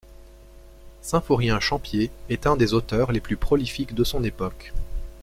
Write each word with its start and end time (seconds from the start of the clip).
Symphorien 1.03 1.59
Champier 1.59 2.09
est 2.29 2.47
un 2.47 2.55
des 2.57 2.73
auteurs 2.73 3.11
les 3.11 3.19
plus 3.19 3.37
prolifiques 3.37 3.93
de 3.93 4.03
son 4.03 4.23
époque. 4.23 4.73